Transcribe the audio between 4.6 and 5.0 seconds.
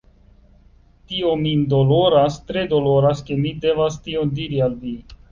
al vi.